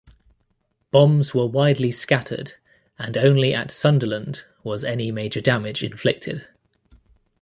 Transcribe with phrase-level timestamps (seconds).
[0.89, 2.55] Bombs were widely scattered
[2.97, 6.47] and only at Sunderland was any major damage inflicted.